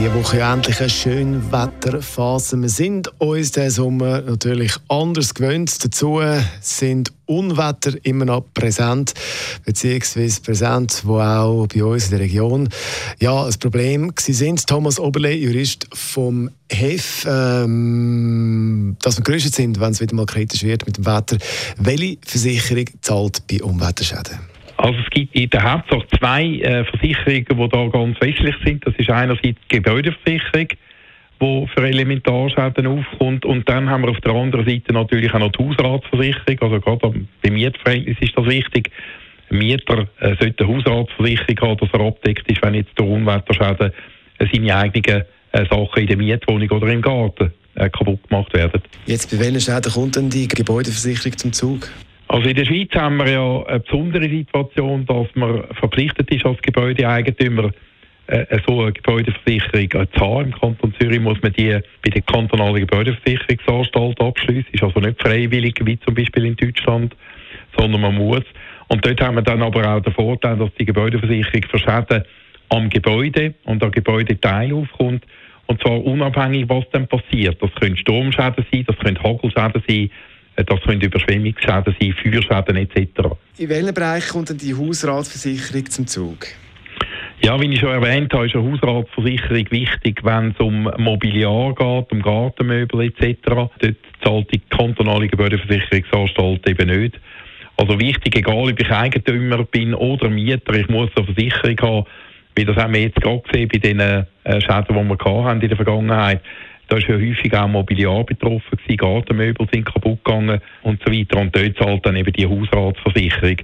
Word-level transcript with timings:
diese 0.00 0.14
Woche 0.14 0.40
endlich 0.40 0.80
eine 0.80 0.88
schöne 0.88 1.52
Wetterphase. 1.52 2.56
Wir 2.62 2.70
sind 2.70 3.12
uns 3.20 3.52
diesen 3.52 3.70
Sommer 3.70 4.22
natürlich 4.22 4.72
anders 4.88 5.34
gewöhnt. 5.34 5.84
Dazu 5.84 6.22
sind 6.62 7.12
Unwetter 7.26 7.92
immer 8.02 8.24
noch 8.24 8.44
präsent, 8.54 9.12
beziehungsweise 9.66 10.40
präsent, 10.40 11.02
wo 11.04 11.20
auch 11.20 11.66
bei 11.66 11.84
uns 11.84 12.04
in 12.04 12.10
der 12.12 12.20
Region 12.20 12.70
ja, 13.18 13.44
ein 13.44 13.54
Problem 13.60 14.10
Sie 14.18 14.32
sind. 14.32 14.66
Thomas 14.66 14.98
Oberle, 14.98 15.34
Jurist 15.34 15.86
vom 15.92 16.48
HEF, 16.72 17.26
ähm, 17.28 18.96
dass 19.02 19.18
wir 19.18 19.24
gerüstet 19.24 19.54
sind, 19.54 19.80
wenn 19.80 19.92
es 19.92 20.00
wieder 20.00 20.14
mal 20.14 20.24
kritisch 20.24 20.62
wird 20.62 20.86
mit 20.86 20.96
dem 20.96 21.04
Wetter. 21.04 21.36
Welche 21.76 22.16
Versicherung 22.24 22.86
zahlt 23.02 23.46
bei 23.48 23.62
Unwetterschäden? 23.62 24.59
Also 24.80 24.98
es 24.98 25.10
gibt 25.10 25.34
in 25.34 25.50
der 25.50 25.62
Hauptsache 25.62 26.06
zwei 26.18 26.42
äh, 26.42 26.84
Versicherungen, 26.84 27.44
die 27.44 27.68
da 27.68 27.86
ganz 27.88 28.18
wesentlich 28.20 28.56
sind. 28.64 28.86
Das 28.86 28.94
ist 28.96 29.10
einerseits 29.10 29.42
die 29.42 29.76
Gebäudeversicherung, 29.76 30.68
die 31.42 31.66
für 31.74 31.86
Elementarschäden 31.86 32.86
aufkommt. 32.86 33.44
Und 33.44 33.68
dann 33.68 33.90
haben 33.90 34.04
wir 34.04 34.10
auf 34.10 34.20
der 34.20 34.32
anderen 34.32 34.64
Seite 34.64 34.94
natürlich 34.94 35.34
auch 35.34 35.38
noch 35.38 35.52
die 35.52 35.62
Hausratsversicherung. 35.62 36.58
Also 36.62 36.80
gerade 36.80 36.98
beim 37.42 37.52
Mietverhältnis 37.52 38.16
ist 38.20 38.32
das 38.34 38.46
wichtig. 38.46 38.90
Ein 39.50 39.58
Mieter 39.58 40.08
äh, 40.20 40.36
sollte 40.40 40.64
eine 40.64 40.74
Hausratsversicherung 40.74 41.60
haben, 41.60 41.78
dass 41.78 41.90
er 41.92 42.00
abdeckt 42.00 42.50
ist, 42.50 42.62
wenn 42.62 42.74
jetzt 42.74 42.92
durch 42.94 43.10
Unwetterschäden 43.10 43.92
äh, 44.38 44.46
seine 44.50 44.76
eigenen 44.76 45.24
äh, 45.52 45.66
Sachen 45.70 46.00
in 46.00 46.06
der 46.06 46.16
Mietwohnung 46.16 46.70
oder 46.70 46.86
im 46.86 47.02
Garten 47.02 47.52
äh, 47.74 47.90
kaputt 47.90 48.26
gemacht 48.30 48.54
werden. 48.54 48.80
Jetzt 49.04 49.30
bei 49.30 49.40
welchen 49.40 49.60
Schäden 49.60 49.92
kommt 49.92 50.16
denn 50.16 50.30
die 50.30 50.48
Gebäudeversicherung 50.48 51.36
zum 51.36 51.52
Zug? 51.52 51.90
Also 52.30 52.48
in 52.48 52.54
der 52.54 52.64
Schweiz 52.64 52.90
haben 52.94 53.16
wir 53.16 53.28
ja 53.28 53.64
eine 53.66 53.80
besondere 53.80 54.30
Situation, 54.30 55.04
dass 55.04 55.26
man 55.34 55.64
verpflichtet 55.74 56.30
ist 56.30 56.46
als 56.46 56.62
Gebäudeeigentümer, 56.62 57.72
äh, 58.28 58.56
so 58.68 58.82
eine 58.82 58.92
Gebäudeversicherung 58.92 60.06
zu 60.14 60.20
haben. 60.20 60.44
Im 60.44 60.52
Kanton 60.52 60.94
Zürich 61.00 61.18
muss 61.18 61.42
man 61.42 61.52
die 61.54 61.76
bei 62.04 62.10
der 62.10 62.22
kantonalen 62.22 62.86
Gebäudeversicherungsanstalt 62.86 64.20
abschließen. 64.20 64.72
Ist 64.72 64.82
also 64.84 65.00
nicht 65.00 65.20
freiwillig, 65.20 65.74
wie 65.84 65.98
zum 65.98 66.14
Beispiel 66.14 66.44
in 66.44 66.54
Deutschland, 66.54 67.16
sondern 67.76 68.00
man 68.00 68.14
muss. 68.14 68.44
Und 68.86 69.04
dort 69.04 69.20
haben 69.20 69.34
wir 69.34 69.42
dann 69.42 69.64
aber 69.64 69.96
auch 69.96 70.00
den 70.00 70.12
Vorteil, 70.12 70.56
dass 70.56 70.70
die 70.78 70.84
Gebäudeversicherung 70.84 71.64
für 71.68 71.78
Schäden 71.80 72.22
am 72.68 72.90
Gebäude 72.90 73.54
und 73.64 73.82
am 73.82 73.90
Gebäudeteil 73.90 74.72
aufkommt. 74.72 75.24
Und 75.66 75.80
zwar 75.80 76.04
unabhängig, 76.04 76.68
was 76.68 76.84
dann 76.92 77.08
passiert. 77.08 77.60
Das 77.60 77.74
können 77.74 77.96
Sturmschäden 77.96 78.64
sein, 78.72 78.84
das 78.86 78.96
können 78.98 79.20
Hagelschäden 79.20 79.82
sein, 79.88 80.10
das 80.64 80.80
können 80.82 81.00
Überschwemmungsschäden 81.00 81.94
sein, 82.00 82.14
Feuerschäden 82.22 82.76
etc. 82.76 83.08
In 83.58 83.68
welchem 83.68 83.94
Bereich 83.94 84.28
kommt 84.28 84.50
denn 84.50 84.58
die 84.58 84.74
Hausratsversicherung 84.74 85.86
zum 85.86 86.06
Zug? 86.06 86.46
Ja, 87.42 87.58
wie 87.58 87.72
ich 87.72 87.80
schon 87.80 87.90
erwähnt 87.90 88.32
habe, 88.34 88.46
ist 88.46 88.54
eine 88.54 88.70
Hausratsversicherung 88.70 89.70
wichtig, 89.70 90.20
wenn 90.22 90.50
es 90.50 90.60
um 90.60 90.90
Mobiliar 90.98 91.74
geht, 91.74 92.12
um 92.12 92.20
Gartenmöbel 92.20 93.06
etc. 93.06 93.38
Dort 93.46 93.96
zahlt 94.22 94.52
die 94.52 94.60
kantonale 94.68 95.26
Gebäudeversicherungsanstalt 95.26 96.68
eben 96.68 97.00
nicht. 97.00 97.18
Also 97.78 97.98
wichtig, 97.98 98.36
egal 98.36 98.70
ob 98.70 98.78
ich 98.78 98.90
Eigentümer 98.90 99.64
bin 99.64 99.94
oder 99.94 100.28
Mieter, 100.28 100.74
ich 100.74 100.88
muss 100.88 101.08
eine 101.16 101.24
Versicherung 101.24 101.80
haben, 101.80 102.06
wie 102.54 102.64
das 102.66 102.76
haben 102.76 102.92
wir 102.92 103.00
jetzt 103.00 103.20
gerade 103.22 103.40
gesehen 103.40 103.68
bei 103.72 103.78
den 103.78 104.00
äh, 104.00 104.24
Schäden, 104.60 104.84
die 104.88 104.94
wir 104.94 105.44
hatten 105.44 105.60
in 105.62 105.68
der 105.68 105.76
Vergangenheit. 105.76 106.42
Da 106.90 106.96
ist 106.96 107.06
ja 107.06 107.14
häufig 107.14 107.54
auch 107.56 107.68
Mobiliar 107.68 108.24
betroffen 108.24 108.76
gewesen, 108.76 108.96
Gartenmöbel 108.96 109.68
sind 109.72 109.84
kaputt 109.84 110.24
gegangen 110.24 110.60
und 110.82 111.00
so 111.06 111.12
weiter. 111.12 111.40
Und 111.40 111.54
dort 111.54 111.78
zahlt 111.78 112.04
dann 112.04 112.16
eben 112.16 112.32
die 112.32 112.46
Hausratsversicherung. 112.46 113.58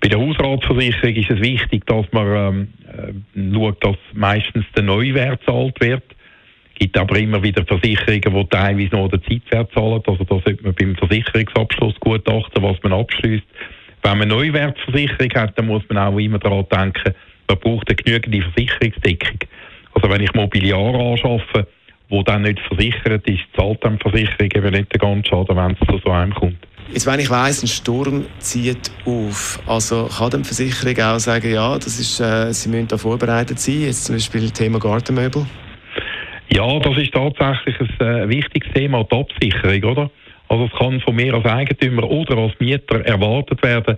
Bei 0.00 0.08
der 0.08 0.18
Hausratsversicherung 0.18 1.14
ist 1.14 1.30
es 1.30 1.40
wichtig, 1.42 1.84
dass 1.84 2.06
man 2.12 2.26
ähm, 2.34 2.68
äh, 2.88 3.54
schaut, 3.54 3.84
dass 3.84 3.96
meistens 4.14 4.64
der 4.74 4.84
Neuwert 4.84 5.42
zahlt 5.44 5.78
wird. 5.82 6.04
Es 6.72 6.78
gibt 6.78 6.96
aber 6.96 7.18
immer 7.18 7.42
wieder 7.42 7.66
Versicherungen, 7.66 8.22
die 8.22 8.48
teilweise 8.48 8.96
noch 8.96 9.10
den 9.10 9.22
Zeitwert 9.24 9.70
zahlen. 9.74 10.02
Also 10.06 10.24
da 10.24 10.40
sollte 10.42 10.62
man 10.62 10.74
beim 10.74 10.96
Versicherungsabschluss 10.96 12.00
gut 12.00 12.26
achten, 12.26 12.62
was 12.62 12.82
man 12.82 12.94
abschließt. 12.94 13.44
Wenn 14.02 14.18
man 14.18 14.28
Neuwertversicherung 14.28 15.34
hat, 15.34 15.58
dann 15.58 15.66
muss 15.66 15.82
man 15.90 15.98
auch 15.98 16.18
immer 16.18 16.38
daran 16.38 16.64
denken, 16.72 17.14
man 17.46 17.58
braucht 17.58 17.90
eine 17.90 17.96
genügende 17.96 18.40
Versicherungsdeckung. 18.40 19.40
Also 19.92 20.08
wenn 20.08 20.22
ich 20.22 20.32
Mobiliar 20.32 20.94
anschaffe, 20.94 21.66
wo 22.10 22.22
dann 22.22 22.42
nicht 22.42 22.60
versichert 22.60 23.26
ist, 23.26 23.40
zahlt 23.56 23.82
dann 23.84 23.98
die 23.98 24.02
Versicherung 24.02 24.50
eben 24.54 24.70
nicht 24.72 24.92
den 24.92 24.98
ganzen 24.98 25.24
Schaden, 25.24 25.56
wenn 25.56 25.72
es 25.72 25.88
zu 25.88 25.98
so 26.04 26.10
einem 26.10 26.34
kommt. 26.34 26.58
Jetzt, 26.92 27.06
wenn 27.06 27.20
ich 27.20 27.30
weiss, 27.30 27.62
ein 27.62 27.68
Sturm 27.68 28.26
zieht 28.38 28.90
auf, 29.06 29.60
also 29.66 30.08
kann 30.08 30.30
die 30.30 30.44
Versicherung 30.44 31.14
auch 31.14 31.18
sagen, 31.20 31.52
ja, 31.52 31.76
das 31.76 32.00
ist, 32.00 32.20
äh, 32.20 32.52
Sie 32.52 32.68
müssen 32.68 32.88
da 32.88 32.98
vorbereitet 32.98 33.60
sein, 33.60 33.82
jetzt 33.82 34.06
zum 34.06 34.16
Beispiel 34.16 34.50
Thema 34.50 34.80
Gartenmöbel? 34.80 35.46
Ja, 36.52 36.80
das 36.80 36.98
ist 36.98 37.12
tatsächlich 37.12 37.76
ein 37.80 38.06
äh, 38.06 38.28
wichtiges 38.28 38.72
Thema, 38.72 39.04
die 39.04 39.16
Absicherung, 39.16 39.84
oder? 39.84 40.10
Also 40.48 40.64
es 40.64 40.72
kann 40.72 41.00
von 41.00 41.14
mir 41.14 41.32
als 41.32 41.44
Eigentümer 41.44 42.10
oder 42.10 42.36
als 42.38 42.58
Mieter 42.58 43.04
erwartet 43.06 43.62
werden, 43.62 43.96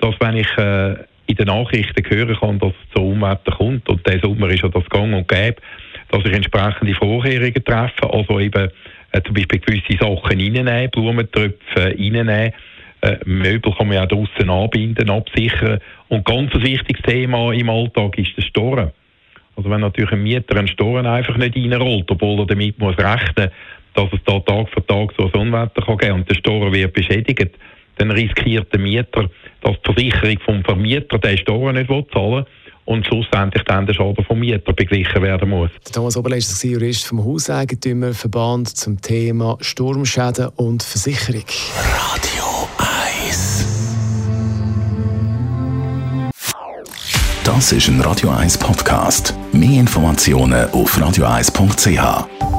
dass 0.00 0.14
wenn 0.18 0.36
ich 0.36 0.58
äh, 0.58 0.96
in 1.26 1.36
den 1.36 1.46
Nachrichten 1.46 2.04
hören 2.08 2.36
kann, 2.36 2.58
dass 2.58 2.72
es 2.72 2.94
zu 2.96 3.00
Unwetter 3.00 3.52
kommt, 3.52 3.88
und 3.88 4.04
der 4.06 4.18
Sommer 4.18 4.48
ist 4.50 4.62
ja 4.62 4.68
das 4.70 4.84
Gang 4.90 5.14
und 5.14 5.28
Gäbe, 5.28 5.62
dass 6.14 6.24
ich 6.26 6.32
entsprechende 6.32 6.94
Vorkehrungen 6.94 7.64
treffe, 7.64 8.12
also 8.12 8.38
eben 8.38 8.70
äh, 9.10 9.22
zum 9.22 9.34
Beispiel 9.34 9.58
gewisse 9.58 9.98
Sachen 9.98 10.40
reinnehmen, 10.40 10.90
Blumentöpfe 10.90 11.76
reinnehmen, 11.76 12.52
äh, 13.00 13.16
Möbel 13.24 13.72
kann 13.74 13.88
man 13.88 13.96
ja 13.96 14.06
draußen 14.06 14.48
anbinden, 14.48 15.10
absichern. 15.10 15.80
Und 16.08 16.24
ganz 16.24 16.54
ein 16.54 16.62
wichtiges 16.62 17.02
Thema 17.02 17.52
im 17.52 17.68
Alltag 17.68 18.16
ist 18.16 18.36
der 18.36 18.42
Storen. 18.42 18.92
Also 19.56 19.68
wenn 19.68 19.80
natürlich 19.80 20.12
ein 20.12 20.22
Mieter 20.22 20.56
einen 20.56 20.68
Storen 20.68 21.06
einfach 21.06 21.36
nicht 21.36 21.56
reinrollt, 21.56 22.08
obwohl 22.08 22.40
er 22.40 22.46
damit 22.46 22.78
muss 22.78 22.96
rechnen, 22.96 23.50
dass 23.94 24.12
es 24.12 24.20
da 24.24 24.38
Tag 24.38 24.68
für 24.70 24.86
Tag 24.86 25.12
so 25.16 25.30
ein 25.32 25.40
Unwetter 25.40 25.82
kann 25.82 25.98
geben 25.98 26.14
und 26.14 26.30
der 26.30 26.36
Storen 26.36 26.72
wird 26.72 26.92
beschädigt, 26.92 27.58
dann 27.96 28.12
riskiert 28.12 28.72
der 28.72 28.80
Mieter, 28.80 29.28
dass 29.62 29.76
die 29.82 30.10
Versicherung 30.10 30.38
vom 30.44 30.64
Vermieter 30.64 31.18
den 31.18 31.38
Storen 31.38 31.74
nicht 31.74 31.88
zahlen 31.88 32.44
will 32.44 32.46
und 32.84 33.06
schlussendlich 33.06 33.62
dann 33.64 33.86
der 33.86 33.94
Schaden 33.94 34.24
vom 34.24 34.40
Mieter 34.40 34.72
beglichen 34.72 35.22
werden 35.22 35.50
muss. 35.50 35.70
Thomas 35.92 36.16
Oberle 36.16 36.36
ist 36.36 36.62
Jurist 36.62 37.06
vom 37.06 37.24
Hauseigentümerverband 37.24 38.76
zum 38.76 39.00
Thema 39.00 39.56
Sturmschäden 39.60 40.48
und 40.56 40.82
Versicherung. 40.82 41.44
Radio 41.76 42.68
1 43.28 43.84
Das 47.44 47.72
ist 47.72 47.88
ein 47.88 48.00
Radio 48.00 48.30
1 48.30 48.58
Podcast. 48.58 49.34
Mehr 49.52 49.80
Informationen 49.80 50.70
auf 50.70 50.96
radio1.ch. 50.98 52.53